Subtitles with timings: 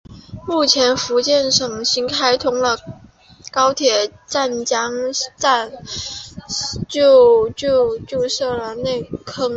[0.47, 2.79] 目前福建省新开通的
[3.51, 4.91] 高铁晋江
[5.37, 5.69] 站
[6.89, 7.51] 就
[8.27, 9.49] 设在内坑镇。